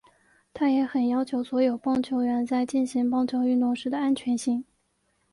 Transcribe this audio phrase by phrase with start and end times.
[0.51, 4.65] 他也很要求所有棒球员在进行棒球运动时的安全性。